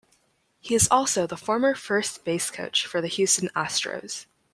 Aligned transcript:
He 0.59 0.73
is 0.73 0.87
also 0.89 1.27
the 1.27 1.37
former 1.37 1.75
first 1.75 2.25
base 2.25 2.49
coach 2.49 2.87
for 2.87 3.01
the 3.01 3.07
Houston 3.07 3.49
Astros. 3.49 4.25